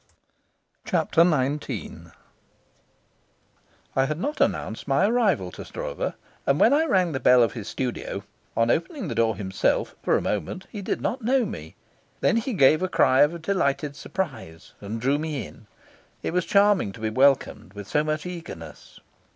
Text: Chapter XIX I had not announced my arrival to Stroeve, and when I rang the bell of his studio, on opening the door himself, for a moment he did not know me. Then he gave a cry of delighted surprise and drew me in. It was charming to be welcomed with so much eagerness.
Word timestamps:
Chapter 0.83 1.21
XIX 1.23 2.09
I 3.95 4.05
had 4.05 4.17
not 4.19 4.41
announced 4.41 4.87
my 4.87 5.05
arrival 5.05 5.51
to 5.51 5.63
Stroeve, 5.63 6.13
and 6.47 6.59
when 6.59 6.73
I 6.73 6.85
rang 6.85 7.11
the 7.11 7.19
bell 7.19 7.43
of 7.43 7.53
his 7.53 7.67
studio, 7.67 8.23
on 8.57 8.71
opening 8.71 9.09
the 9.09 9.13
door 9.13 9.35
himself, 9.35 9.93
for 10.01 10.17
a 10.17 10.21
moment 10.23 10.65
he 10.71 10.81
did 10.81 11.01
not 11.01 11.21
know 11.21 11.45
me. 11.45 11.75
Then 12.19 12.37
he 12.37 12.53
gave 12.53 12.81
a 12.81 12.87
cry 12.89 13.21
of 13.21 13.43
delighted 13.43 13.95
surprise 13.95 14.73
and 14.81 14.99
drew 14.99 15.19
me 15.19 15.45
in. 15.45 15.67
It 16.23 16.33
was 16.33 16.45
charming 16.47 16.91
to 16.93 16.99
be 16.99 17.11
welcomed 17.11 17.73
with 17.73 17.87
so 17.87 18.03
much 18.03 18.25
eagerness. 18.25 18.99